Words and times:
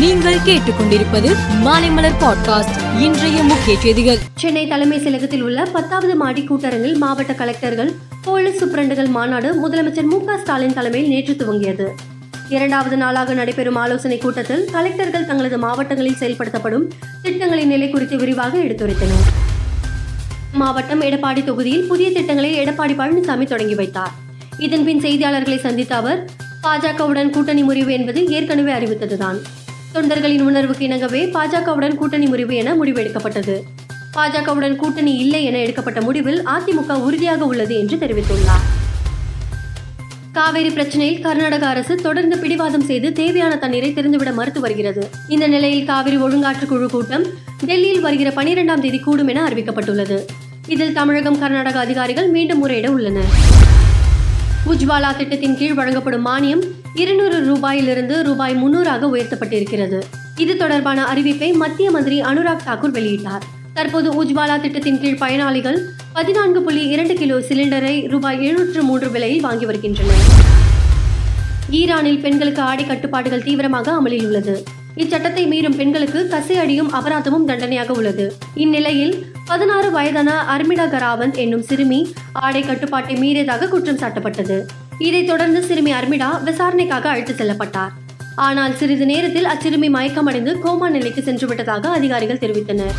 நீங்கள் 0.00 0.36
கேட்டுக்கொண்டிருப்பது 0.36 1.36
மாலைமலர் 1.64 2.14
பாட்காஸ்ட். 2.20 3.00
இன்றைய 3.00 3.42
முக்கிய 3.42 3.80
செய்திகள். 3.80 4.18
சென்னை 4.34 4.66
தலைமை 4.66 4.98
செயலகத்தில் 4.98 5.40
உள்ள 5.40 5.64
பத்தாவது 5.64 6.16
மாடி 6.16 6.46
கூட்டரங்கில் 6.50 6.96
மாவட்ட 6.96 7.32
கலெக்டர்கள் 7.32 7.90
போலீஸ் 8.22 8.64
சூப்பரண்டுகள் 8.64 9.08
மாநாடு 9.08 9.48
முதலமைச்சர் 9.54 10.02
மு 10.02 10.20
ஸ்டாலின் 10.38 10.74
தலைமையில் 10.74 11.10
நேற்று 11.10 11.34
துவங்கியது. 11.34 11.86
இரண்டாவது 12.48 12.96
நாளாக 12.96 13.34
நடைபெறும் 13.34 13.76
ஆலோசனை 13.76 14.18
கூட்டத்தில் 14.18 14.68
கலெக்டர்கள் 14.72 15.26
தங்களது 15.26 15.58
மாவட்டங்களில் 15.58 16.16
செயல்படுத்தப்படும் 16.20 16.88
திட்டங்களின் 17.22 17.68
நிலை 17.68 17.90
குறித்து 17.90 18.16
விரிவாக 18.16 18.58
எடுத்துரைத்தனர். 18.58 19.28
மாவட்டம் 20.52 21.00
எடப்பாடி 21.00 21.44
தொகுதியில் 21.44 21.86
புதிய 21.86 22.12
திட்டங்களை 22.12 22.58
எடப்பாடி 22.58 22.96
பழனிசாமி 22.96 23.44
தொடங்கி 23.44 23.74
வைத்தார். 23.74 24.10
இதன்பின் 24.58 25.00
செய்தியாளர்களை 25.00 25.58
சந்தித்த 25.58 25.96
அவர் 25.96 26.28
பாஜகவுடன் 26.62 27.30
கூட்டணி 27.30 27.62
முறிவு 27.62 27.92
என்பது 27.92 28.26
ஏற்கனவே 28.26 28.72
அறிவித்ததுதான். 28.72 29.40
தொண்டர்களின் 29.94 30.42
உணர்வுக்கு 30.42 30.88
இணங்கவே 30.88 31.20
பாஜகவுடன் 31.36 31.94
கூட்டணி 31.94 32.26
முறிவு 32.26 32.54
என 32.54 32.74
முடிவெடுக்கப்பட்டது 32.74 33.62
பாஜகவுடன் 34.16 34.76
கூட்டணி 34.76 35.12
இல்லை 35.14 35.44
என 35.44 35.58
எடுக்கப்பட்ட 35.58 36.00
முடிவில் 36.00 36.46
அதிமுக 36.46 36.96
உறுதியாக 37.00 37.44
உள்ளது 37.44 37.78
என்று 37.78 37.96
தெரிவித்துள்ளார். 37.96 38.66
காவேரி 40.32 40.68
பிரச்சனையில் 40.68 41.20
கர்நாடக 41.20 41.66
அரசு 41.66 41.94
தொடர்ந்து 41.96 42.38
பிடிவாதம் 42.38 42.80
செய்து 42.80 43.12
தேவையான 43.12 43.56
தண்ணீரை 43.56 43.92
திறந்துவிட 43.92 44.32
மறுத்து 44.34 44.60
வருகிறது. 44.60 45.10
இந்த 45.28 45.46
நிலையில் 45.46 45.84
காவிரி 45.84 46.16
ஒழுங்காற்று 46.16 46.66
குழு 46.66 46.88
கூட்டம் 46.88 47.24
டெல்லியில் 47.66 48.00
வருகிற 48.00 48.30
பனிரெண்டாம் 48.30 48.80
தேதி 48.80 48.98
கூடும் 48.98 49.28
என 49.28 49.48
அறிவிக்கப்பட்டுள்ளது. 49.48 50.18
இதில் 50.66 50.92
தமிழகம் 50.92 51.38
கர்நாடக 51.38 51.78
அதிகாரிகள் 51.78 52.28
மீண்டும் 52.28 52.58
முறையிட 52.58 52.90
உள்ளனர். 52.90 53.32
உஜ்வாலா 54.66 55.16
திட்டத்தின் 55.16 55.56
கீழ் 55.56 55.74
வழங்கப்படும் 55.74 56.26
மானியம் 56.26 56.62
இருநூறு 56.94 57.36
ரூபாயிலிருந்து 57.44 58.22
ரூபாய் 58.22 58.54
முன்னூறாக 58.54 59.06
உயர்த்தப்பட்டிருக்கிறது. 59.06 60.02
இது 60.36 60.56
தொடர்பான 60.56 61.04
அறிவிப்பை 61.04 61.54
மத்திய 61.54 61.90
மந்திரி 61.90 62.20
அனுராக் 62.20 62.64
தாக்கூர் 62.66 62.92
வெளியிட்டார். 62.92 63.40
தற்போது 63.74 64.24
உஜ்வாலா 64.24 64.60
திட்டத்தின் 64.60 65.00
கீழ் 65.00 65.18
பயனாளிகள் 65.18 65.78
பதினான்கு 66.12 66.62
புள்ளி 66.62 66.86
இரண்டு 66.86 67.14
கிலோ 67.14 67.38
சிலிண்டரை 67.38 68.08
ரூபாய் 68.08 68.42
எழுநூற்று 68.42 68.82
மூன்று 68.82 69.10
விலையில் 69.10 69.40
வாங்கி 69.40 69.64
வருகின்றனர். 69.64 70.22
ஈரானில் 71.70 72.20
பெண்களுக்கு 72.20 72.62
ஆடை 72.62 72.86
கட்டுப்பாடுகள் 72.86 73.42
தீவிரமாக 73.42 73.92
அமலில் 73.92 74.24
உள்ளது. 74.24 74.64
இச்சட்டத்தை 74.96 75.46
மீறும் 75.46 75.76
பெண்களுக்கு 75.76 76.28
கசை 76.30 76.52
அடியும் 76.52 76.92
அபராதமும் 76.92 77.44
தண்டனையாக 77.44 77.92
உள்ளது. 77.92 78.34
இந்நிலையில் 78.54 79.32
பதினாறு 79.46 79.90
வயதான 79.90 80.44
அர்மிடா 80.56 80.86
கராவந்த் 80.86 81.36
என்னும் 81.36 81.62
சிறுமி 81.62 82.12
ஆடை 82.32 82.62
கட்டுப்பாட்டை 82.62 83.14
மீறியதாக 83.14 83.68
குற்றம் 83.68 83.98
சாட்டப்பட்டது. 83.98 84.62
இதைத் 84.98 85.26
தொடர்ந்து 85.26 85.62
சிறுமி 85.62 85.92
அர்மிடா 85.92 86.42
விசாரணைக்காக 86.42 87.08
அழைத்து 87.08 87.32
செல்லப்பட்டார். 87.32 87.88
ஆனால் 88.36 88.76
சிறிது 88.76 89.06
நேரத்தில் 89.06 89.44
அச்சிறுமி 89.44 89.94
மயக்கமடைந்து 89.94 90.56
கோமா 90.64 90.88
நிலைக்கு 90.88 91.22
சென்று 91.22 91.46
விட்டதாக 91.46 91.88
அதிகாரிகள் 91.88 92.38
தெரிவித்தனர். 92.38 92.94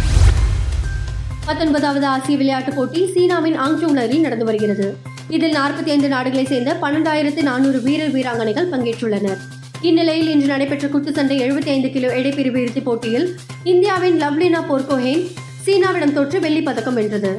பத்தொன்பதாவது 1.45 2.05
ஆசிய 2.05 2.37
விளையாட்டுப் 2.37 2.75
போட்டி 2.75 3.11
சீனாவின் 3.13 3.59
ஆங்ஜோங் 3.59 3.91
நகரில் 3.91 4.21
நடந்து 4.21 4.45
வருகிறது. 4.45 4.97
இதில் 5.29 5.55
நாற்பத்தி 5.55 5.89
ஐந்து 5.89 6.07
நாடுகளைச் 6.07 6.47
சேர்ந்த 6.47 6.77
பன்னெண்டாயிரத்து 6.81 7.41
நானூறு 7.41 7.81
வீரர் 7.81 8.13
வீராங்கனைகள் 8.13 8.69
பங்கேற்றுள்ளனர். 8.71 9.37
இந்நிலையில் 9.81 10.27
இன்று 10.27 10.47
நடைபெற்ற 10.47 10.87
குத்துச்சண்டை 10.87 11.35
எழுபத்தி 11.45 11.67
ஐந்து 11.67 11.89
கிலோ 11.89 12.09
எடைப்பிரிவு 12.15 12.59
இறுதிப் 12.63 12.85
போட்டியில் 12.85 13.27
இந்தியாவின் 13.63 14.21
லவ்லினா 14.21 14.59
போர்கோஹேன் 14.69 15.23
சீனாவிடம் 15.65 16.13
தோற்று 16.13 16.39
வெள்ளி 16.39 16.61
பதக்கம் 16.61 16.93
வென்றது. 16.93 17.31